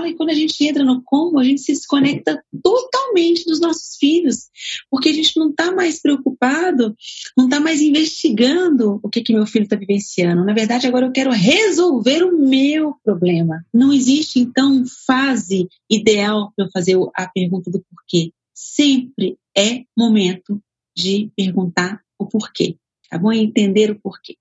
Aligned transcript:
fala 0.00 0.08
e 0.08 0.14
quando 0.14 0.30
a 0.30 0.34
gente 0.34 0.64
entra 0.64 0.82
no 0.82 1.02
como, 1.02 1.38
a 1.38 1.44
gente 1.44 1.60
se 1.60 1.72
desconecta 1.72 2.42
totalmente 2.62 3.44
dos 3.44 3.60
nossos 3.60 3.96
filhos, 3.96 4.48
porque 4.90 5.10
a 5.10 5.12
gente 5.12 5.38
não 5.38 5.50
está 5.50 5.70
mais 5.72 6.00
preocupado, 6.00 6.94
não 7.36 7.44
está 7.44 7.60
mais 7.60 7.80
investigando 7.82 8.98
o 9.02 9.08
que, 9.08 9.20
que 9.20 9.32
meu 9.32 9.46
filho 9.46 9.64
está 9.64 9.76
vivenciando. 9.76 10.44
Na 10.44 10.54
verdade, 10.54 10.86
agora 10.86 11.06
eu 11.06 11.12
quero 11.12 11.30
resolver 11.30 12.22
o 12.22 12.38
meu 12.38 12.94
problema. 13.04 13.64
Não 13.72 13.92
existe, 13.92 14.40
então, 14.40 14.84
fase 15.06 15.68
ideal 15.88 16.52
para 16.56 16.66
eu 16.66 16.70
fazer 16.70 16.96
a 17.14 17.28
pergunta 17.28 17.70
do 17.70 17.84
porquê. 17.90 18.32
Sempre 18.54 19.36
é 19.56 19.84
momento 19.96 20.60
de 20.96 21.30
perguntar 21.36 22.00
o 22.18 22.26
porquê. 22.26 22.76
Tá 23.10 23.18
bom? 23.18 23.32
entender 23.32 23.90
o 23.90 24.00
porquê. 24.00 24.36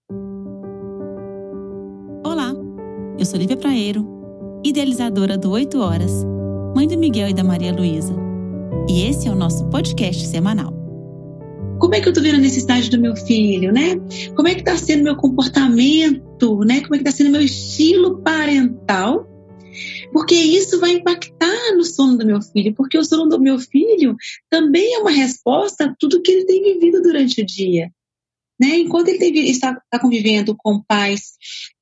Olá, 2.23 2.53
eu 3.17 3.25
sou 3.25 3.39
Lívia 3.39 3.57
Praeiro, 3.57 4.18
idealizadora 4.63 5.37
do 5.37 5.51
8 5.51 5.79
Horas, 5.79 6.11
mãe 6.75 6.87
do 6.87 6.97
Miguel 6.97 7.29
e 7.29 7.33
da 7.33 7.43
Maria 7.43 7.73
Luísa. 7.73 8.13
E 8.89 9.03
esse 9.03 9.27
é 9.27 9.31
o 9.31 9.35
nosso 9.35 9.65
podcast 9.69 10.25
semanal. 10.27 10.73
Como 11.79 11.95
é 11.95 12.01
que 12.01 12.09
eu 12.09 12.13
tô 12.13 12.21
vendo 12.21 12.35
a 12.35 12.39
necessidade 12.39 12.89
do 12.89 12.99
meu 12.99 13.15
filho, 13.15 13.71
né? 13.71 13.95
Como 14.35 14.47
é 14.47 14.55
que 14.55 14.63
tá 14.63 14.75
sendo 14.75 15.03
meu 15.03 15.15
comportamento, 15.15 16.59
né? 16.65 16.81
Como 16.81 16.95
é 16.95 16.97
que 16.97 17.03
tá 17.05 17.11
sendo 17.11 17.29
meu 17.29 17.41
estilo 17.41 18.21
parental? 18.21 19.25
Porque 20.11 20.35
isso 20.35 20.79
vai 20.79 20.91
impactar 20.91 21.75
no 21.75 21.85
sono 21.85 22.17
do 22.17 22.25
meu 22.25 22.41
filho, 22.41 22.73
porque 22.75 22.97
o 22.97 23.03
sono 23.03 23.29
do 23.29 23.39
meu 23.39 23.57
filho 23.59 24.15
também 24.49 24.95
é 24.95 24.99
uma 24.99 25.11
resposta 25.11 25.85
a 25.85 25.95
tudo 25.97 26.21
que 26.21 26.31
ele 26.31 26.45
tem 26.45 26.61
vivido 26.61 27.01
durante 27.01 27.41
o 27.41 27.45
dia. 27.45 27.89
Né? 28.59 28.79
Enquanto 28.79 29.07
ele 29.07 29.19
tem, 29.19 29.49
está, 29.49 29.71
está 29.71 29.99
convivendo 29.99 30.55
com 30.57 30.81
pais 30.81 31.33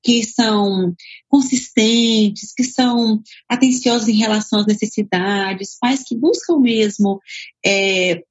que 0.03 0.23
são 0.23 0.93
consistentes, 1.27 2.53
que 2.53 2.63
são 2.63 3.21
atenciosos 3.49 4.07
em 4.07 4.17
relação 4.17 4.59
às 4.59 4.67
necessidades, 4.67 5.77
pais 5.79 6.03
que 6.03 6.15
buscam 6.15 6.59
mesmo 6.59 7.19
é, 7.65 8.23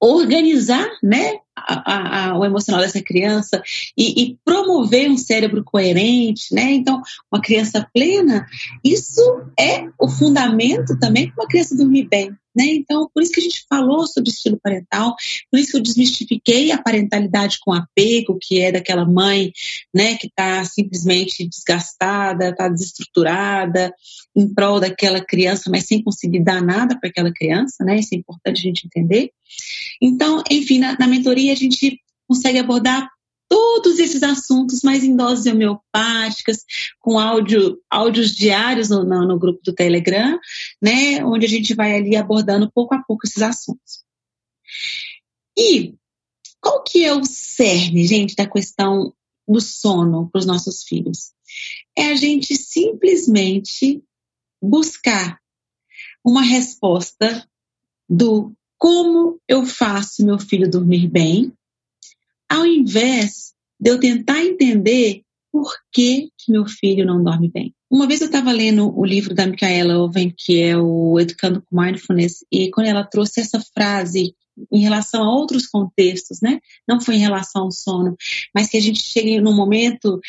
organizar 0.00 0.88
né, 1.02 1.38
a, 1.56 2.30
a, 2.30 2.38
o 2.38 2.44
emocional 2.44 2.82
dessa 2.82 3.02
criança 3.02 3.62
e, 3.96 4.22
e, 4.22 4.38
promover 4.44 5.10
um 5.10 5.16
cérebro 5.16 5.62
coerente, 5.64 6.52
né? 6.52 6.72
Então, 6.72 7.00
uma 7.30 7.40
criança 7.40 7.86
plena, 7.92 8.46
isso 8.82 9.20
é 9.58 9.88
o 9.98 10.08
fundamento 10.08 10.98
também 10.98 11.30
para 11.30 11.44
uma 11.44 11.48
criança 11.48 11.76
dormir 11.76 12.08
bem. 12.08 12.30
Né? 12.56 12.66
Então, 12.66 13.10
por 13.12 13.20
isso 13.20 13.32
que 13.32 13.40
a 13.40 13.42
gente 13.42 13.64
falou 13.68 14.06
sobre 14.06 14.30
estilo 14.30 14.58
parental, 14.62 15.16
por 15.50 15.58
isso 15.58 15.72
que 15.72 15.76
eu 15.76 15.82
desmistifiquei 15.82 16.70
a 16.70 16.80
parentalidade 16.80 17.58
com 17.60 17.72
apego, 17.72 18.38
que 18.40 18.60
é 18.60 18.70
daquela 18.70 19.04
mãe 19.04 19.52
né, 19.92 20.16
que 20.16 20.28
está 20.28 20.64
simplesmente 20.64 21.48
desgastada, 21.48 22.50
está 22.50 22.68
desestruturada, 22.68 23.92
em 24.36 24.52
prol 24.52 24.78
daquela 24.78 25.20
criança, 25.20 25.68
mas 25.68 25.86
sem 25.86 26.02
conseguir 26.02 26.44
dar 26.44 26.62
nada 26.62 26.98
para 26.98 27.08
aquela 27.08 27.32
criança, 27.32 27.84
né? 27.84 27.98
Isso 27.98 28.14
é 28.14 28.18
importante 28.18 28.58
a 28.58 28.62
gente 28.62 28.86
entender. 28.86 29.30
Então, 30.02 30.42
enfim, 30.50 30.78
na, 30.78 30.96
na 30.98 31.06
mentoria 31.06 31.43
a 31.50 31.54
gente 31.54 32.00
consegue 32.26 32.58
abordar 32.58 33.08
todos 33.48 33.98
esses 33.98 34.22
assuntos, 34.22 34.80
mas 34.82 35.04
em 35.04 35.14
doses 35.14 35.46
homeopáticas, 35.46 36.64
com 36.98 37.18
áudio, 37.18 37.80
áudios 37.90 38.34
diários 38.34 38.88
no, 38.88 39.04
no, 39.04 39.38
grupo 39.38 39.60
do 39.64 39.74
Telegram, 39.74 40.38
né, 40.82 41.24
onde 41.24 41.46
a 41.46 41.48
gente 41.48 41.74
vai 41.74 41.94
ali 41.96 42.16
abordando 42.16 42.70
pouco 42.72 42.94
a 42.94 43.02
pouco 43.02 43.26
esses 43.26 43.42
assuntos. 43.42 44.02
E 45.56 45.94
qual 46.60 46.82
que 46.82 47.04
é 47.04 47.14
o 47.14 47.24
cerne, 47.24 48.06
gente, 48.06 48.34
da 48.34 48.46
questão 48.46 49.14
do 49.46 49.60
sono 49.60 50.28
para 50.30 50.38
os 50.38 50.46
nossos 50.46 50.82
filhos? 50.82 51.32
É 51.96 52.06
a 52.06 52.16
gente 52.16 52.56
simplesmente 52.56 54.02
buscar 54.60 55.38
uma 56.24 56.42
resposta 56.42 57.46
do 58.08 58.52
como 58.78 59.40
eu 59.48 59.64
faço 59.64 60.24
meu 60.24 60.38
filho 60.38 60.70
dormir 60.70 61.08
bem, 61.08 61.52
ao 62.48 62.66
invés 62.66 63.52
de 63.80 63.90
eu 63.90 63.98
tentar 63.98 64.44
entender 64.44 65.22
por 65.50 65.72
que, 65.92 66.30
que 66.36 66.50
meu 66.50 66.66
filho 66.66 67.06
não 67.06 67.22
dorme 67.22 67.48
bem. 67.48 67.72
Uma 67.90 68.08
vez 68.08 68.20
eu 68.20 68.26
estava 68.26 68.50
lendo 68.50 68.92
o 68.98 69.04
livro 69.04 69.34
da 69.34 69.46
Micaela 69.46 69.98
Owen, 69.98 70.34
que 70.36 70.60
é 70.60 70.76
o 70.76 71.18
Educando 71.20 71.62
com 71.62 71.80
Mindfulness, 71.80 72.44
e 72.50 72.70
quando 72.70 72.88
ela 72.88 73.04
trouxe 73.04 73.40
essa 73.40 73.60
frase 73.72 74.34
em 74.72 74.80
relação 74.80 75.22
a 75.22 75.32
outros 75.32 75.66
contextos, 75.66 76.40
né? 76.40 76.58
Não 76.88 77.00
foi 77.00 77.16
em 77.16 77.20
relação 77.20 77.62
ao 77.62 77.70
sono, 77.70 78.16
mas 78.54 78.68
que 78.68 78.76
a 78.76 78.80
gente 78.80 79.00
chega 79.00 79.40
num 79.40 79.54
momento 79.54 80.20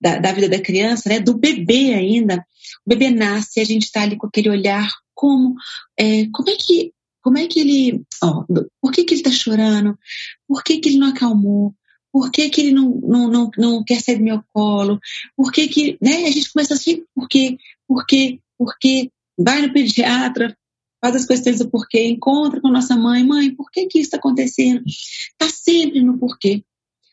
da, 0.00 0.18
da 0.18 0.32
vida 0.32 0.48
da 0.48 0.60
criança, 0.60 1.08
né? 1.08 1.20
Do 1.20 1.38
bebê 1.38 1.94
ainda. 1.94 2.44
O 2.84 2.90
bebê 2.90 3.10
nasce, 3.10 3.60
a 3.60 3.64
gente 3.64 3.84
está 3.84 4.02
ali 4.02 4.16
com 4.16 4.26
aquele 4.26 4.50
olhar 4.50 4.88
como, 5.14 5.54
é, 5.98 6.26
como 6.32 6.50
é 6.50 6.56
que 6.56 6.92
como 7.26 7.38
é 7.38 7.48
que 7.48 7.58
ele. 7.58 8.04
Ó, 8.22 8.44
por 8.80 8.92
que, 8.92 9.02
que 9.02 9.14
ele 9.14 9.20
está 9.20 9.32
chorando? 9.32 9.98
Por 10.46 10.62
que, 10.62 10.78
que 10.78 10.90
ele 10.90 10.98
não 10.98 11.08
acalmou? 11.08 11.74
Por 12.12 12.30
que, 12.30 12.48
que 12.48 12.60
ele 12.60 12.70
não, 12.70 12.88
não, 13.02 13.28
não, 13.28 13.50
não 13.58 13.84
quer 13.84 14.00
sair 14.00 14.18
do 14.18 14.22
meu 14.22 14.44
colo? 14.52 15.00
Por 15.36 15.50
que, 15.50 15.66
que. 15.66 15.98
Né? 16.00 16.26
A 16.26 16.30
gente 16.30 16.52
começa 16.52 16.74
assim, 16.74 17.04
por 17.12 17.28
quê? 17.28 17.58
Por 17.88 18.06
quê? 18.06 18.38
Por 18.56 18.78
quê? 18.78 19.10
Vai 19.36 19.60
no 19.60 19.72
pediatra, 19.72 20.56
faz 21.00 21.16
as 21.16 21.26
questões 21.26 21.58
do 21.58 21.68
porquê, 21.68 22.06
encontra 22.06 22.60
com 22.60 22.68
nossa 22.68 22.96
mãe, 22.96 23.24
mãe, 23.24 23.52
por 23.52 23.72
que, 23.72 23.86
que 23.86 23.98
isso 23.98 24.06
está 24.06 24.18
acontecendo? 24.18 24.84
Está 24.86 25.48
sempre 25.48 26.00
no 26.02 26.16
porquê. 26.16 26.62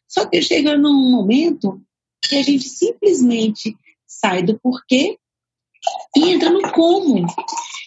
Só 0.08 0.28
que 0.28 0.44
chega 0.44 0.78
num 0.78 1.10
momento 1.10 1.82
que 2.22 2.36
a 2.36 2.44
gente 2.44 2.70
simplesmente 2.70 3.76
sai 4.06 4.44
do 4.44 4.60
porquê 4.60 5.18
e 6.16 6.30
entra 6.30 6.52
no 6.52 6.72
como. 6.72 7.26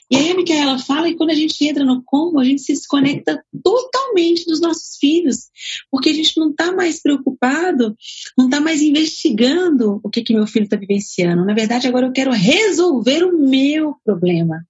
E 0.09 0.17
aí 0.17 0.31
a 0.31 0.37
Micaela 0.37 0.78
fala 0.78 1.09
que 1.09 1.17
quando 1.17 1.31
a 1.31 1.34
gente 1.34 1.65
entra 1.67 1.84
no 1.84 2.00
como, 2.03 2.39
a 2.39 2.44
gente 2.44 2.62
se 2.62 2.72
desconecta 2.72 3.43
totalmente 3.62 4.47
dos 4.47 4.61
nossos 4.61 4.97
filhos, 4.99 5.49
porque 5.91 6.11
a 6.11 6.15
gente 6.15 6.39
não 6.39 6.50
está 6.50 6.71
mais 6.71 7.03
preocupado, 7.03 7.97
não 8.39 8.45
está 8.45 8.61
mais 8.61 8.81
investigando 8.81 10.00
o 10.05 10.09
que, 10.09 10.22
que 10.22 10.33
meu 10.33 10.47
filho 10.47 10.65
está 10.65 10.77
vivenciando. 10.77 11.45
Na 11.45 11.55
verdade, 11.55 11.89
agora 11.89 12.06
eu 12.06 12.12
quero 12.12 12.31
resolver 12.31 13.25
o 13.25 13.37
meu 13.37 13.97
problema. 14.05 14.65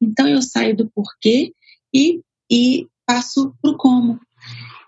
Então 0.00 0.28
eu 0.28 0.40
saio 0.40 0.76
do 0.76 0.88
porquê 0.88 1.52
e, 1.92 2.20
e 2.48 2.86
passo 3.04 3.52
para 3.60 3.72
o 3.72 3.76
como. 3.76 4.20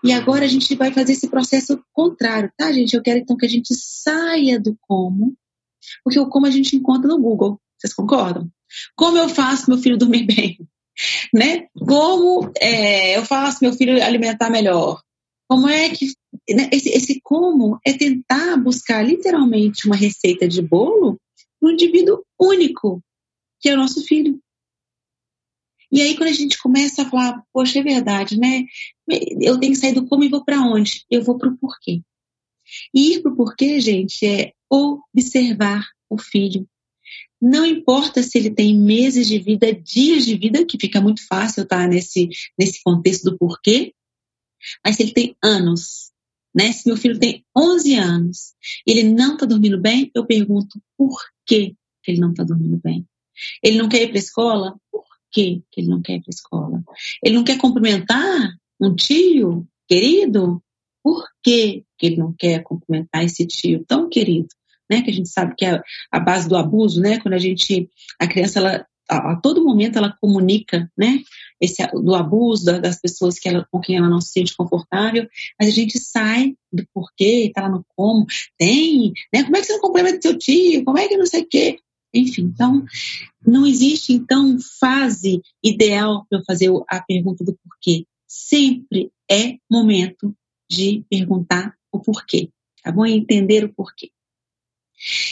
E 0.03 0.13
agora 0.13 0.45
a 0.45 0.47
gente 0.47 0.73
vai 0.75 0.93
fazer 0.93 1.11
esse 1.11 1.27
processo 1.27 1.83
contrário, 1.91 2.51
tá, 2.57 2.71
gente? 2.71 2.95
Eu 2.95 3.01
quero 3.01 3.19
então 3.19 3.35
que 3.35 3.45
a 3.45 3.49
gente 3.49 3.75
saia 3.75 4.59
do 4.59 4.77
como, 4.81 5.35
porque 6.03 6.19
o 6.19 6.27
como 6.27 6.45
a 6.45 6.51
gente 6.51 6.75
encontra 6.75 7.07
no 7.07 7.19
Google. 7.19 7.59
Vocês 7.77 7.93
concordam? 7.93 8.49
Como 8.95 9.17
eu 9.17 9.29
faço 9.29 9.69
meu 9.69 9.79
filho 9.79 9.97
dormir 9.97 10.25
bem? 10.27 10.57
Né? 11.33 11.67
Como 11.73 12.51
é, 12.59 13.17
eu 13.17 13.25
faço 13.25 13.59
meu 13.61 13.73
filho 13.73 14.03
alimentar 14.03 14.49
melhor? 14.49 15.01
Como 15.47 15.67
é 15.67 15.89
que. 15.89 16.13
Né? 16.49 16.69
Esse, 16.71 16.89
esse 16.89 17.21
como 17.21 17.79
é 17.85 17.93
tentar 17.93 18.57
buscar 18.57 19.05
literalmente 19.05 19.85
uma 19.85 19.95
receita 19.95 20.47
de 20.47 20.61
bolo 20.61 21.19
para 21.59 21.69
um 21.69 21.73
indivíduo 21.73 22.23
único, 22.39 23.03
que 23.59 23.69
é 23.69 23.73
o 23.73 23.77
nosso 23.77 24.03
filho. 24.05 24.39
E 25.91 26.01
aí, 26.01 26.15
quando 26.15 26.29
a 26.29 26.33
gente 26.33 26.57
começa 26.57 27.01
a 27.01 27.09
falar, 27.09 27.43
poxa, 27.51 27.79
é 27.79 27.83
verdade, 27.83 28.39
né? 28.39 28.63
Eu 29.41 29.59
tenho 29.59 29.73
que 29.73 29.79
sair 29.79 29.93
do 29.93 30.07
como 30.07 30.23
e 30.23 30.29
vou 30.29 30.43
para 30.43 30.61
onde? 30.61 31.05
Eu 31.09 31.21
vou 31.21 31.37
para 31.37 31.49
o 31.49 31.57
porquê. 31.57 32.01
E 32.93 33.15
ir 33.15 33.21
para 33.21 33.31
o 33.31 33.35
porquê, 33.35 33.79
gente, 33.81 34.25
é 34.25 34.53
observar 34.69 35.85
o 36.09 36.17
filho, 36.17 36.65
não 37.41 37.65
importa 37.65 38.21
se 38.21 38.37
ele 38.37 38.51
tem 38.51 38.77
meses 38.77 39.27
de 39.27 39.39
vida, 39.39 39.73
dias 39.73 40.25
de 40.25 40.37
vida, 40.37 40.63
que 40.63 40.77
fica 40.79 41.01
muito 41.01 41.25
fácil 41.25 41.63
estar 41.63 41.83
tá, 41.83 41.87
nesse, 41.87 42.29
nesse 42.57 42.83
contexto 42.83 43.31
do 43.31 43.37
porquê, 43.37 43.93
mas 44.85 44.95
se 44.95 45.03
ele 45.03 45.13
tem 45.13 45.35
anos, 45.43 46.11
né? 46.53 46.71
Se 46.71 46.87
meu 46.87 46.95
filho 46.95 47.17
tem 47.17 47.43
11 47.57 47.95
anos, 47.95 48.53
ele 48.85 49.03
não 49.03 49.33
está 49.33 49.45
dormindo 49.45 49.79
bem, 49.79 50.11
eu 50.13 50.25
pergunto 50.25 50.79
por 50.95 51.17
que 51.45 51.75
ele 52.07 52.19
não 52.19 52.31
está 52.31 52.43
dormindo 52.43 52.79
bem. 52.83 53.07
Ele 53.63 53.77
não 53.77 53.89
quer 53.89 54.03
ir 54.03 54.07
para 54.07 54.17
a 54.17 54.19
escola? 54.19 54.79
Por 54.91 55.03
que 55.31 55.63
ele 55.75 55.87
não 55.87 56.01
quer 56.01 56.17
ir 56.17 56.21
para 56.21 56.29
a 56.29 56.35
escola? 56.35 56.83
Ele 57.23 57.35
não 57.35 57.43
quer 57.43 57.57
cumprimentar 57.57 58.55
um 58.79 58.93
tio 58.93 59.67
querido? 59.87 60.61
Por 61.03 61.27
que 61.41 61.83
ele 62.01 62.17
não 62.17 62.33
quer 62.33 62.61
cumprimentar 62.61 63.23
esse 63.23 63.47
tio 63.47 63.83
tão 63.87 64.09
querido? 64.09 64.49
Né, 64.91 65.01
que 65.01 65.09
a 65.09 65.13
gente 65.13 65.29
sabe 65.29 65.55
que 65.55 65.65
é 65.65 65.81
a 66.11 66.19
base 66.19 66.49
do 66.49 66.57
abuso, 66.57 66.99
né, 66.99 67.19
quando 67.19 67.33
a 67.33 67.39
gente, 67.39 67.89
a 68.19 68.27
criança, 68.27 68.59
ela, 68.59 68.85
a, 69.09 69.31
a 69.31 69.35
todo 69.37 69.63
momento 69.63 69.97
ela 69.97 70.15
comunica, 70.19 70.91
né, 70.97 71.21
esse, 71.59 71.85
do 71.93 72.13
abuso 72.13 72.65
das 72.81 72.99
pessoas 72.99 73.39
que 73.39 73.47
ela, 73.47 73.65
com 73.71 73.79
quem 73.79 73.95
ela 73.95 74.09
não 74.09 74.19
se 74.19 74.33
sente 74.33 74.55
confortável, 74.55 75.27
mas 75.57 75.69
a 75.69 75.71
gente 75.71 75.97
sai 75.97 76.55
do 76.73 76.85
porquê, 76.93 77.51
tá 77.55 77.63
lá 77.63 77.69
no 77.69 77.85
como, 77.95 78.25
tem, 78.57 79.13
né, 79.33 79.43
como 79.43 79.55
é 79.55 79.61
que 79.61 79.67
você 79.67 79.73
não 79.73 79.81
complementa 79.81 80.21
seu 80.21 80.37
tio, 80.37 80.83
como 80.83 80.97
é 80.97 81.07
que 81.07 81.17
não 81.17 81.25
sei 81.25 81.41
o 81.41 81.47
quê, 81.47 81.79
enfim, 82.13 82.43
então, 82.43 82.83
não 83.45 83.65
existe, 83.65 84.11
então, 84.11 84.57
fase 84.79 85.41
ideal 85.63 86.25
para 86.29 86.39
eu 86.39 86.43
fazer 86.43 86.69
a 86.89 87.01
pergunta 87.01 87.43
do 87.43 87.57
porquê. 87.63 88.05
Sempre 88.27 89.11
é 89.29 89.57
momento 89.69 90.35
de 90.69 91.05
perguntar 91.09 91.73
o 91.91 91.99
porquê, 91.99 92.49
tá 92.83 92.91
bom? 92.91 93.05
E 93.05 93.13
entender 93.13 93.63
o 93.63 93.73
porquê. 93.73 94.09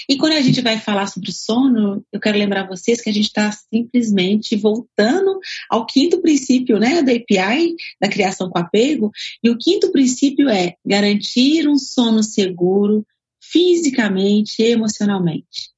E 0.08 0.18
quando 0.18 0.34
a 0.34 0.42
gente 0.42 0.62
vai 0.62 0.80
falar 0.80 1.08
sobre 1.08 1.32
sono, 1.32 2.04
eu 2.12 2.20
quero 2.20 2.38
lembrar 2.38 2.68
vocês 2.68 3.02
que 3.02 3.10
a 3.10 3.14
gente 3.14 3.28
está 3.28 3.52
simplesmente 3.52 4.56
voltando 4.56 5.40
ao 5.70 5.86
quinto 5.86 6.22
princípio 6.22 6.80
né, 6.80 7.02
da 7.04 7.12
API, 7.12 7.76
da 8.02 8.10
criação 8.10 8.50
com 8.50 8.58
apego. 8.58 9.12
E 9.44 9.50
o 9.50 9.58
quinto 9.58 9.92
princípio 9.92 10.50
é 10.50 10.76
garantir 10.86 11.68
um 11.68 11.78
sono 11.78 12.24
seguro 12.24 13.06
fisicamente 13.42 14.62
e 14.62 14.72
emocionalmente. 14.72 15.70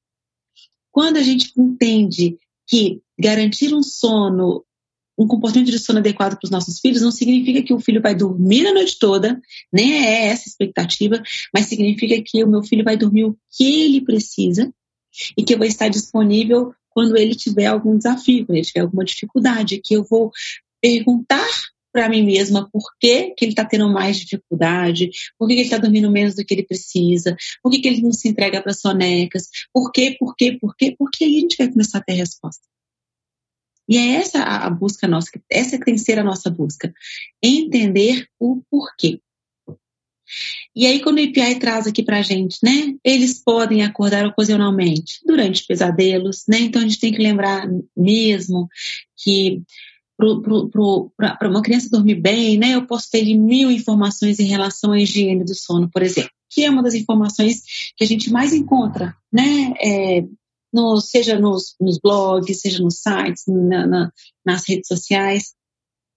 Quando 0.90 1.16
a 1.16 1.22
gente 1.22 1.52
entende 1.56 2.38
que 2.66 3.00
garantir 3.18 3.74
um 3.74 3.82
sono 3.82 4.64
um 5.18 5.26
comportamento 5.26 5.70
de 5.70 5.78
sono 5.78 5.98
adequado 5.98 6.36
para 6.36 6.44
os 6.46 6.50
nossos 6.50 6.80
filhos 6.80 7.02
não 7.02 7.12
significa 7.12 7.62
que 7.62 7.74
o 7.74 7.80
filho 7.80 8.00
vai 8.00 8.14
dormir 8.14 8.66
a 8.66 8.74
noite 8.74 8.98
toda, 8.98 9.40
nem 9.72 9.94
é 9.94 10.26
essa 10.26 10.44
a 10.46 10.50
expectativa, 10.50 11.22
mas 11.54 11.66
significa 11.66 12.20
que 12.24 12.42
o 12.42 12.48
meu 12.48 12.62
filho 12.62 12.84
vai 12.84 12.96
dormir 12.96 13.24
o 13.24 13.36
que 13.50 13.82
ele 13.82 14.00
precisa 14.00 14.72
e 15.36 15.42
que 15.42 15.54
eu 15.54 15.58
vou 15.58 15.66
estar 15.66 15.88
disponível 15.88 16.74
quando 16.90 17.16
ele 17.16 17.34
tiver 17.34 17.66
algum 17.66 17.96
desafio, 17.96 18.46
quando 18.46 18.56
ele 18.56 18.66
tiver 18.66 18.80
alguma 18.80 19.04
dificuldade, 19.04 19.80
que 19.82 19.94
eu 19.94 20.04
vou 20.04 20.30
perguntar 20.80 21.48
para 21.92 22.08
mim 22.08 22.24
mesma 22.24 22.68
por 22.70 22.82
que, 22.98 23.30
que 23.30 23.44
ele 23.44 23.52
está 23.52 23.64
tendo 23.64 23.88
mais 23.90 24.16
dificuldade, 24.16 25.10
por 25.38 25.46
que, 25.46 25.54
que 25.54 25.60
ele 25.60 25.66
está 25.66 25.76
dormindo 25.76 26.10
menos 26.10 26.34
do 26.34 26.44
que 26.44 26.54
ele 26.54 26.62
precisa, 26.62 27.36
por 27.62 27.70
que, 27.70 27.80
que 27.80 27.88
ele 27.88 28.00
não 28.00 28.12
se 28.12 28.28
entrega 28.28 28.62
para 28.62 28.72
sonecas, 28.72 29.48
por 29.72 29.92
quê, 29.92 30.16
por 30.18 30.34
quê, 30.34 30.56
por 30.58 30.74
quê, 30.74 30.94
porque 30.98 31.24
aí 31.24 31.36
a 31.36 31.40
gente 31.40 31.56
vai 31.56 31.68
começar 31.68 31.98
a 31.98 32.02
ter 32.02 32.14
resposta. 32.14 32.71
E 33.88 33.96
é 33.96 34.14
essa 34.14 34.42
a 34.42 34.70
busca 34.70 35.08
nossa, 35.08 35.30
essa 35.50 35.78
tem 35.78 35.94
que 35.94 36.00
ser 36.00 36.18
a 36.18 36.24
nossa 36.24 36.50
busca. 36.50 36.92
Entender 37.42 38.26
o 38.38 38.62
porquê. 38.70 39.20
E 40.74 40.86
aí, 40.86 41.00
quando 41.00 41.18
o 41.18 41.20
EPI 41.20 41.58
traz 41.58 41.86
aqui 41.86 42.02
pra 42.02 42.22
gente, 42.22 42.58
né? 42.62 42.94
Eles 43.04 43.42
podem 43.42 43.82
acordar 43.82 44.26
ocasionalmente 44.26 45.20
durante 45.26 45.66
pesadelos, 45.66 46.44
né? 46.48 46.60
Então 46.60 46.80
a 46.80 46.84
gente 46.84 46.98
tem 46.98 47.12
que 47.12 47.22
lembrar 47.22 47.68
mesmo 47.96 48.68
que 49.16 49.62
para 50.16 51.48
uma 51.48 51.62
criança 51.62 51.90
dormir 51.90 52.14
bem, 52.14 52.56
né? 52.58 52.74
Eu 52.74 52.86
posso 52.86 53.10
ter 53.10 53.22
mil 53.34 53.70
informações 53.70 54.38
em 54.38 54.46
relação 54.46 54.92
à 54.92 54.98
higiene 54.98 55.44
do 55.44 55.54
sono, 55.54 55.90
por 55.90 56.02
exemplo, 56.02 56.30
que 56.48 56.64
é 56.64 56.70
uma 56.70 56.82
das 56.82 56.94
informações 56.94 57.62
que 57.96 58.04
a 58.04 58.06
gente 58.06 58.30
mais 58.30 58.52
encontra, 58.52 59.14
né? 59.32 59.74
É, 59.80 60.24
no, 60.72 61.00
seja 61.00 61.38
nos, 61.38 61.74
nos, 61.80 61.98
blogs, 61.98 62.60
seja 62.60 62.82
nos 62.82 63.00
sites, 63.00 63.44
na, 63.46 63.86
na, 63.86 64.12
nas 64.44 64.66
redes 64.66 64.88
sociais. 64.88 65.54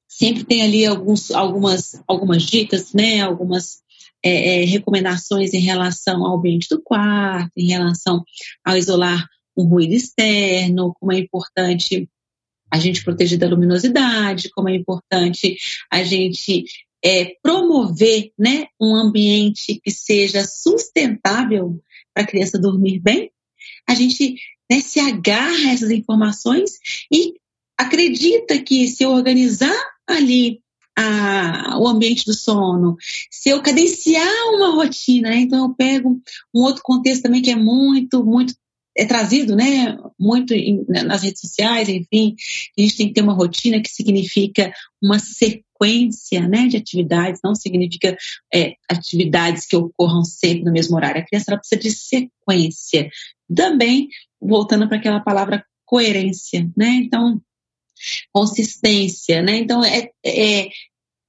Sempre 0.07 0.43
tem 0.43 0.61
ali 0.61 0.85
alguns, 0.85 1.31
algumas, 1.31 2.01
algumas 2.07 2.43
dicas, 2.43 2.93
né? 2.93 3.21
algumas 3.21 3.83
é, 4.23 4.61
é, 4.61 4.65
recomendações 4.65 5.53
em 5.53 5.59
relação 5.59 6.25
ao 6.25 6.37
ambiente 6.37 6.67
do 6.69 6.81
quarto, 6.81 7.51
em 7.57 7.67
relação 7.67 8.23
ao 8.63 8.77
isolar 8.77 9.27
um 9.57 9.63
ruído 9.63 9.93
externo, 9.93 10.93
como 10.99 11.13
é 11.13 11.19
importante 11.19 12.09
a 12.71 12.79
gente 12.79 13.03
proteger 13.03 13.37
da 13.37 13.47
luminosidade, 13.47 14.49
como 14.49 14.69
é 14.69 14.75
importante 14.75 15.57
a 15.91 16.03
gente 16.03 16.65
é, 17.03 17.35
promover 17.41 18.31
né, 18.37 18.65
um 18.81 18.95
ambiente 18.95 19.79
que 19.81 19.91
seja 19.91 20.43
sustentável 20.43 21.79
para 22.13 22.23
a 22.23 22.27
criança 22.27 22.57
dormir 22.57 22.99
bem 22.99 23.31
a 23.87 23.93
gente 23.93 24.35
né, 24.69 24.79
se 24.79 24.99
agarra 24.99 25.69
a 25.69 25.71
essas 25.71 25.91
informações 25.91 26.79
e 27.11 27.33
acredita 27.77 28.57
que 28.59 28.87
se 28.87 29.03
eu 29.03 29.11
organizar 29.11 29.75
ali 30.07 30.61
a, 30.97 31.77
o 31.77 31.87
ambiente 31.87 32.25
do 32.25 32.33
sono, 32.33 32.95
se 33.29 33.49
eu 33.49 33.61
cadenciar 33.61 34.27
uma 34.53 34.75
rotina, 34.75 35.29
né, 35.29 35.37
então 35.37 35.65
eu 35.65 35.73
pego 35.75 36.21
um 36.53 36.61
outro 36.61 36.81
contexto 36.83 37.23
também 37.23 37.41
que 37.41 37.51
é 37.51 37.55
muito, 37.55 38.23
muito 38.23 38.55
é 38.97 39.05
trazido, 39.05 39.55
né, 39.55 39.97
muito 40.17 40.53
em, 40.53 40.85
nas 40.87 41.21
redes 41.21 41.41
sociais, 41.41 41.89
enfim, 41.89 42.33
a 42.77 42.81
gente 42.81 42.95
tem 42.95 43.07
que 43.07 43.13
ter 43.13 43.21
uma 43.21 43.33
rotina 43.33 43.81
que 43.81 43.89
significa 43.89 44.73
uma 45.01 45.19
sequência, 45.19 46.47
né, 46.47 46.67
de 46.67 46.77
atividades, 46.77 47.41
não 47.43 47.53
significa 47.53 48.15
é, 48.53 48.75
atividades 48.89 49.65
que 49.65 49.75
ocorram 49.75 50.23
sempre 50.23 50.63
no 50.63 50.71
mesmo 50.71 50.95
horário. 50.95 51.21
A 51.21 51.25
criança 51.25 51.57
precisa 51.57 51.81
de 51.81 51.91
sequência, 51.91 53.09
também 53.53 54.07
voltando 54.41 54.87
para 54.87 54.97
aquela 54.97 55.19
palavra 55.19 55.65
coerência, 55.85 56.69
né? 56.75 56.89
Então, 57.03 57.41
consistência, 58.31 59.41
né? 59.41 59.57
Então, 59.57 59.83
é, 59.83 60.09
é 60.25 60.69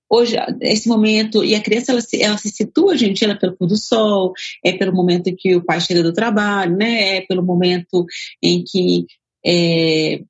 hoje, 0.08 0.36
esse 0.60 0.88
momento, 0.88 1.44
e 1.44 1.54
a 1.54 1.62
criança, 1.62 1.92
ela 1.92 2.00
se, 2.00 2.22
ela 2.22 2.38
se 2.38 2.50
situa, 2.50 2.96
gente, 2.96 3.24
ela 3.24 3.34
é 3.34 3.38
pelo 3.38 3.56
pôr 3.56 3.66
do 3.66 3.76
sol, 3.76 4.32
é 4.64 4.72
pelo 4.72 4.94
momento 4.94 5.28
em 5.28 5.36
que 5.36 5.54
o 5.54 5.64
pai 5.64 5.80
chega 5.80 6.02
do 6.02 6.12
trabalho, 6.12 6.76
né? 6.76 7.16
É 7.16 7.20
pelo 7.22 7.42
momento 7.42 8.06
em 8.42 8.62
que 8.64 9.06
é, 9.44 10.22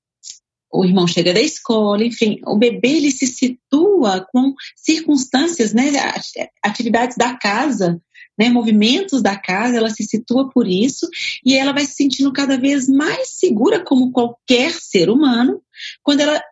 o 0.73 0.85
irmão 0.85 1.07
chega 1.07 1.33
da 1.33 1.41
escola, 1.41 2.05
enfim, 2.05 2.41
o 2.45 2.57
bebê, 2.57 2.97
ele 2.97 3.11
se 3.11 3.27
situa 3.27 4.27
com 4.33 4.55
circunstâncias, 4.75 5.73
né? 5.73 5.93
Atividades 6.63 7.17
da 7.17 7.35
casa, 7.37 8.01
né, 8.39 8.49
movimentos 8.49 9.23
da 9.23 9.37
casa, 9.37 9.77
ela 9.77 9.91
se 9.91 10.05
situa 10.05 10.51
por 10.51 10.67
isso 10.67 11.09
e 11.45 11.55
ela 11.55 11.73
vai 11.73 11.85
se 11.87 11.95
sentindo 11.95 12.33
cada 12.33 12.59
vez 12.59 12.89
mais 12.89 13.31
segura 13.31 13.83
como 13.85 14.13
qualquer 14.13 14.73
ser 14.73 15.09
humano 15.09 15.61
quando 16.03 16.21
ela 16.21 16.43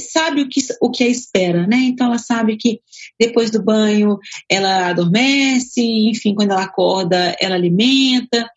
sabe 0.00 0.40
o 0.40 0.48
que, 0.48 0.60
o 0.80 0.90
que 0.90 1.04
a 1.04 1.08
espera, 1.08 1.66
né? 1.66 1.76
Então 1.76 2.06
ela 2.06 2.18
sabe 2.18 2.56
que 2.56 2.80
depois 3.20 3.50
do 3.50 3.62
banho 3.62 4.18
ela 4.48 4.88
adormece, 4.88 5.82
enfim, 5.82 6.34
quando 6.34 6.52
ela 6.52 6.62
acorda 6.62 7.36
ela 7.38 7.54
alimenta, 7.54 8.48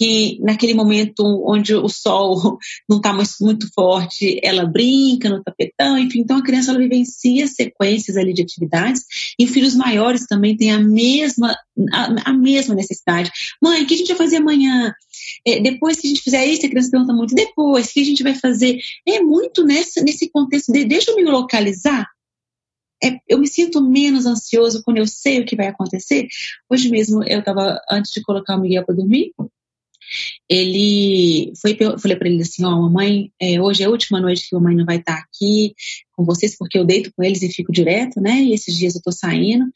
que 0.00 0.38
naquele 0.40 0.72
momento 0.72 1.22
onde 1.46 1.74
o 1.74 1.86
sol 1.86 2.58
não 2.88 2.96
está 2.96 3.12
muito 3.38 3.70
forte, 3.74 4.40
ela 4.42 4.64
brinca 4.64 5.28
no 5.28 5.42
tapetão, 5.42 5.98
enfim, 5.98 6.20
então 6.20 6.38
a 6.38 6.42
criança 6.42 6.70
ela 6.70 6.78
vivencia 6.78 7.46
sequências 7.46 8.16
ali 8.16 8.32
de 8.32 8.40
atividades 8.40 9.04
e 9.38 9.46
filhos 9.46 9.74
maiores 9.74 10.24
também 10.26 10.56
têm 10.56 10.72
a 10.72 10.78
mesma 10.78 11.54
a, 11.92 12.30
a 12.30 12.32
mesma 12.32 12.74
necessidade. 12.74 13.30
Mãe, 13.62 13.82
o 13.82 13.86
que 13.86 13.92
a 13.92 13.96
gente 13.98 14.08
vai 14.08 14.16
fazer 14.16 14.36
amanhã? 14.36 14.94
É, 15.46 15.60
depois 15.60 16.00
que 16.00 16.06
a 16.06 16.10
gente 16.10 16.22
fizer 16.22 16.46
isso, 16.46 16.64
a 16.64 16.70
criança 16.70 16.90
pergunta 16.90 17.12
muito, 17.12 17.34
depois, 17.34 17.88
o 17.88 17.92
que 17.92 18.00
a 18.00 18.04
gente 18.04 18.22
vai 18.22 18.34
fazer? 18.34 18.78
É 19.06 19.20
muito 19.20 19.64
nessa, 19.64 20.02
nesse 20.02 20.30
contexto 20.30 20.72
de 20.72 20.86
deixa 20.86 21.10
eu 21.10 21.16
me 21.16 21.24
localizar, 21.24 22.06
é, 23.04 23.18
eu 23.28 23.38
me 23.38 23.46
sinto 23.46 23.82
menos 23.82 24.24
ansioso 24.24 24.82
quando 24.82 24.96
eu 24.96 25.06
sei 25.06 25.40
o 25.40 25.44
que 25.44 25.56
vai 25.56 25.66
acontecer. 25.66 26.26
Hoje 26.70 26.88
mesmo 26.88 27.22
eu 27.24 27.40
estava, 27.40 27.78
antes 27.90 28.12
de 28.12 28.22
colocar 28.22 28.56
o 28.56 28.60
Miguel 28.60 28.84
para 28.84 28.94
dormir, 28.94 29.32
ele 30.48 31.52
foi, 31.60 31.76
eu 31.78 31.98
falei 31.98 32.16
para 32.16 32.28
ele 32.28 32.42
assim, 32.42 32.64
ó, 32.64 32.70
oh, 32.70 32.82
mamãe, 32.82 33.32
é, 33.40 33.60
hoje 33.60 33.82
é 33.82 33.86
a 33.86 33.90
última 33.90 34.20
noite 34.20 34.48
que 34.48 34.54
a 34.54 34.58
mamãe 34.58 34.76
não 34.76 34.84
vai 34.84 34.96
estar 34.96 35.16
tá 35.16 35.22
aqui 35.22 35.74
com 36.12 36.24
vocês, 36.24 36.56
porque 36.56 36.78
eu 36.78 36.84
deito 36.84 37.12
com 37.16 37.22
eles 37.22 37.42
e 37.42 37.50
fico 37.50 37.72
direto, 37.72 38.20
né? 38.20 38.42
E 38.42 38.52
esses 38.52 38.76
dias 38.76 38.94
eu 38.94 39.02
tô 39.02 39.12
saindo. 39.12 39.70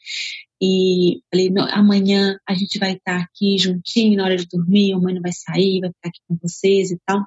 E 0.61 1.21
falei, 1.31 1.51
amanhã 1.71 2.37
a 2.47 2.53
gente 2.53 2.79
vai 2.79 2.93
estar 2.93 3.19
tá 3.19 3.23
aqui 3.23 3.57
juntinho 3.57 4.17
na 4.17 4.25
hora 4.25 4.37
de 4.37 4.47
dormir, 4.47 4.93
a 4.93 4.99
mãe 4.99 5.13
não 5.13 5.21
vai 5.21 5.33
sair, 5.33 5.81
vai 5.81 5.89
ficar 5.89 6.09
aqui 6.09 6.19
com 6.27 6.37
vocês 6.41 6.91
e 6.91 6.99
tal. 7.05 7.23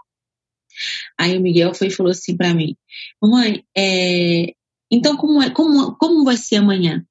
Aí 1.19 1.37
o 1.37 1.41
Miguel 1.41 1.75
foi 1.75 1.89
e 1.89 1.91
falou 1.91 2.13
assim 2.13 2.37
para 2.37 2.55
mim, 2.55 2.77
mamãe, 3.21 3.65
é, 3.77 4.53
então 4.91 5.17
como, 5.17 5.43
é, 5.43 5.51
como, 5.51 5.97
como 5.97 6.25
vai 6.25 6.37
ser 6.37 6.57
amanhã? 6.57 7.05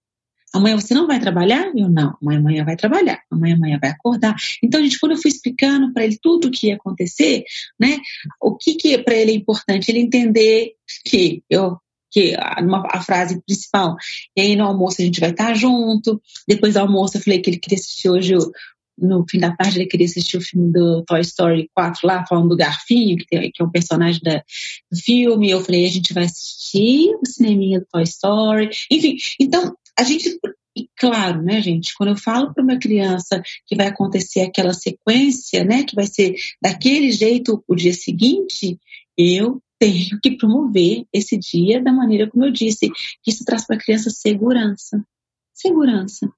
Amanhã 0.58 0.80
você 0.80 0.94
não 0.94 1.08
vai 1.08 1.20
trabalhar? 1.20 1.72
Eu 1.76 1.90
não, 1.90 2.18
amanhã, 2.22 2.40
amanhã 2.40 2.66
vai 2.66 2.76
trabalhar, 2.76 3.22
amanhã, 3.32 3.56
amanhã 3.56 3.80
vai 3.82 3.92
acordar. 3.92 4.36
Então, 4.62 4.82
gente, 4.82 5.00
quando 5.00 5.14
eu 5.14 5.18
fui 5.18 5.30
explicando 5.30 5.94
para 5.94 6.04
ele 6.04 6.18
tudo 6.22 6.48
o 6.48 6.52
que 6.52 6.68
ia 6.68 6.76
acontecer, 6.76 7.44
né, 7.80 8.00
o 8.42 8.56
que, 8.56 8.76
que 8.76 8.98
para 8.98 9.16
ele 9.16 9.32
é 9.32 9.36
importante? 9.36 9.90
Ele 9.90 10.00
entender 10.00 10.74
que 11.06 11.44
eu 11.50 11.78
que 12.10 12.36
a, 12.36 12.62
uma, 12.62 12.88
a 12.90 13.02
frase 13.02 13.42
principal, 13.46 13.96
e 14.36 14.42
aí 14.42 14.56
no 14.56 14.64
almoço 14.64 15.02
a 15.02 15.06
gente 15.06 15.20
vai 15.20 15.32
estar 15.32 15.54
junto. 15.54 16.22
Depois 16.48 16.74
do 16.74 16.80
almoço 16.80 17.18
eu 17.18 17.22
falei 17.22 17.42
que 17.42 17.50
ele 17.50 17.60
queria 17.60 17.78
assistir 17.78 18.10
hoje 18.10 18.36
o, 18.36 18.52
no 18.98 19.26
fim 19.30 19.40
da 19.40 19.56
tarde 19.56 19.78
ele 19.78 19.88
queria 19.88 20.06
assistir 20.06 20.38
o 20.38 20.42
filme 20.42 20.72
do 20.72 21.04
Toy 21.04 21.22
Story 21.22 21.70
4 21.76 22.08
lá, 22.08 22.26
falando 22.26 22.50
do 22.50 22.58
Garfinho, 22.58 23.18
que, 23.18 23.28
tem, 23.28 23.52
que 23.52 23.62
é 23.62 23.66
um 23.66 23.70
personagem 23.70 24.22
da, 24.24 24.44
do 24.92 25.00
filme. 25.00 25.50
Eu 25.50 25.62
falei, 25.62 25.86
a 25.86 25.90
gente 25.90 26.14
vai 26.14 26.24
assistir 26.24 27.14
o 27.22 27.26
cineminha 27.26 27.80
do 27.80 27.88
Toy 27.92 28.04
Story. 28.04 28.70
Enfim, 28.90 29.18
então 29.40 29.76
a 29.98 30.04
gente, 30.04 30.39
e 30.75 30.88
claro, 30.96 31.42
né, 31.42 31.62
gente, 31.62 31.94
quando 31.96 32.10
eu 32.10 32.18
falo 32.18 32.54
para 32.54 32.63
uma 32.63 32.80
criança 32.80 33.42
que 33.66 33.75
vai 33.75 33.88
acontecer 33.88 34.42
aquela 34.42 34.74
sequência, 34.74 35.63
né, 35.63 35.84
que 35.84 35.96
vai 35.96 36.06
ser 36.06 36.36
daquele 36.62 37.12
jeito 37.12 37.63
o 37.68 37.75
dia 37.75 37.94
seguinte, 37.94 38.80
eu 39.18 39.62
tenho 39.80 40.20
que 40.22 40.38
promover 40.38 41.06
esse 41.13 41.38
dia 41.38 41.82
da 41.82 41.92
maneira 41.92 42.30
como 42.30 42.46
eu 42.46 42.51
disse, 42.51 42.89
isso 43.25 43.44
traz 43.44 43.66
para 43.66 43.75
a 43.75 43.80
criança 43.80 44.10
segurança. 44.10 45.04
Segurança. 45.54 46.32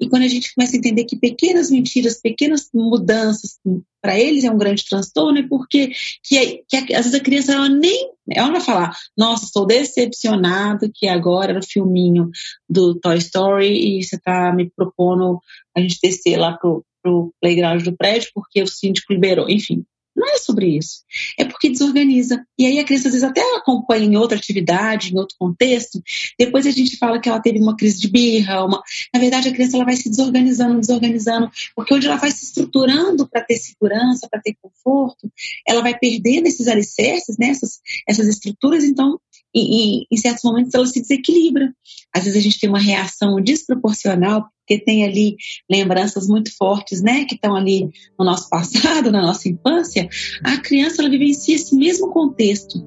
E 0.00 0.08
quando 0.08 0.22
a 0.22 0.28
gente 0.28 0.54
começa 0.54 0.76
a 0.76 0.78
entender 0.78 1.04
que 1.04 1.16
pequenas 1.16 1.70
mentiras, 1.70 2.20
pequenas 2.20 2.68
mudanças, 2.72 3.58
para 4.00 4.18
eles 4.18 4.44
é 4.44 4.50
um 4.50 4.58
grande 4.58 4.84
transtorno, 4.84 5.38
é 5.38 5.48
porque 5.48 5.92
que, 6.24 6.64
que, 6.68 6.94
às 6.94 7.04
vezes 7.04 7.14
a 7.14 7.20
criança 7.22 7.52
ela 7.52 7.68
nem 7.68 8.10
ela 8.30 8.50
vai 8.50 8.60
falar, 8.60 8.96
nossa, 9.16 9.44
estou 9.44 9.66
decepcionado 9.66 10.90
que 10.94 11.08
agora 11.08 11.58
o 11.58 11.64
filminho 11.64 12.30
do 12.68 12.98
Toy 12.98 13.18
Story 13.18 13.98
e 13.98 14.02
você 14.02 14.16
está 14.16 14.52
me 14.54 14.70
propondo 14.70 15.40
a 15.76 15.80
gente 15.80 15.98
descer 16.02 16.36
lá 16.36 16.56
pro 16.56 16.84
o 17.04 17.32
playground 17.40 17.82
do 17.82 17.96
prédio 17.96 18.30
porque 18.34 18.62
o 18.62 18.66
síndico 18.66 19.12
liberou, 19.12 19.48
enfim. 19.48 19.84
Não 20.14 20.28
é 20.28 20.38
sobre 20.38 20.76
isso. 20.76 21.02
É 21.38 21.44
porque 21.44 21.70
desorganiza. 21.70 22.44
E 22.58 22.66
aí 22.66 22.78
a 22.78 22.84
criança 22.84 23.08
às 23.08 23.14
vezes 23.14 23.28
até 23.28 23.40
acompanha 23.56 24.04
em 24.04 24.16
outra 24.16 24.36
atividade, 24.36 25.12
em 25.12 25.18
outro 25.18 25.36
contexto. 25.38 26.02
Depois 26.38 26.66
a 26.66 26.70
gente 26.70 26.96
fala 26.96 27.18
que 27.18 27.28
ela 27.28 27.40
teve 27.40 27.58
uma 27.58 27.76
crise 27.76 28.00
de 28.00 28.08
birra. 28.08 28.64
Uma... 28.64 28.82
Na 29.12 29.20
verdade, 29.20 29.48
a 29.48 29.52
criança 29.52 29.76
ela 29.76 29.84
vai 29.84 29.96
se 29.96 30.10
desorganizando, 30.10 30.80
desorganizando. 30.80 31.50
Porque 31.74 31.94
onde 31.94 32.06
ela 32.06 32.16
vai 32.16 32.30
se 32.30 32.44
estruturando 32.44 33.26
para 33.28 33.42
ter 33.42 33.56
segurança, 33.56 34.28
para 34.30 34.40
ter 34.40 34.54
conforto, 34.60 35.30
ela 35.66 35.80
vai 35.80 35.98
perdendo 35.98 36.46
esses 36.46 36.68
alicerces, 36.68 37.36
né? 37.38 37.48
essas, 37.48 37.80
essas 38.06 38.28
estruturas. 38.28 38.84
Então, 38.84 39.18
em, 39.54 40.06
em 40.10 40.16
certos 40.16 40.44
momentos, 40.44 40.74
ela 40.74 40.86
se 40.86 41.00
desequilibra. 41.00 41.74
Às 42.14 42.24
vezes 42.24 42.38
a 42.38 42.42
gente 42.42 42.60
tem 42.60 42.68
uma 42.68 42.78
reação 42.78 43.40
desproporcional 43.40 44.51
porque 44.62 44.78
tem 44.78 45.04
ali 45.04 45.36
lembranças 45.70 46.26
muito 46.26 46.56
fortes, 46.56 47.02
né, 47.02 47.24
que 47.24 47.34
estão 47.34 47.54
ali 47.54 47.90
no 48.18 48.24
nosso 48.24 48.48
passado, 48.48 49.10
na 49.12 49.20
nossa 49.20 49.48
infância, 49.48 50.08
a 50.42 50.56
criança 50.58 51.02
ela 51.02 51.10
vivencia 51.10 51.54
esse 51.54 51.74
mesmo 51.74 52.10
contexto. 52.10 52.82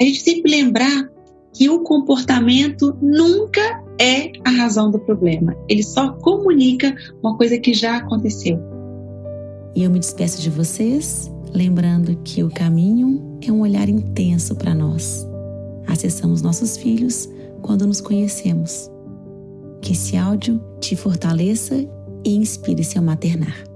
A 0.00 0.04
gente 0.04 0.22
sempre 0.22 0.50
lembrar 0.50 1.10
que 1.52 1.68
o 1.68 1.80
comportamento 1.80 2.96
nunca 3.00 3.82
é 3.98 4.30
a 4.44 4.50
razão 4.50 4.90
do 4.90 4.98
problema. 4.98 5.56
Ele 5.68 5.82
só 5.82 6.12
comunica 6.12 6.94
uma 7.22 7.36
coisa 7.36 7.58
que 7.58 7.72
já 7.72 7.96
aconteceu. 7.96 8.58
E 9.74 9.82
eu 9.82 9.90
me 9.90 9.98
despeço 9.98 10.40
de 10.40 10.50
vocês, 10.50 11.30
lembrando 11.52 12.16
que 12.22 12.42
o 12.42 12.50
caminho 12.50 13.38
é 13.42 13.50
um 13.50 13.60
olhar 13.60 13.88
intenso 13.88 14.54
para 14.54 14.74
nós. 14.74 15.26
Acessamos 15.86 16.42
nossos 16.42 16.76
filhos 16.76 17.28
quando 17.62 17.86
nos 17.86 18.00
conhecemos. 18.00 18.90
Que 19.86 19.92
esse 19.92 20.16
áudio 20.16 20.60
te 20.80 20.96
fortaleça 20.96 21.76
e 22.24 22.34
inspire 22.34 22.82
seu 22.82 23.00
maternar. 23.00 23.75